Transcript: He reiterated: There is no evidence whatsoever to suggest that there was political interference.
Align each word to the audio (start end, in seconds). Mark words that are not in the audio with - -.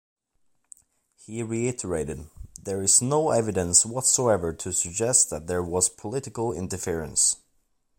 He 1.15 1.43
reiterated: 1.43 2.27
There 2.59 2.81
is 2.81 3.03
no 3.03 3.29
evidence 3.29 3.85
whatsoever 3.85 4.51
to 4.51 4.73
suggest 4.73 5.29
that 5.29 5.45
there 5.45 5.61
was 5.61 5.89
political 5.89 6.53
interference. 6.53 7.35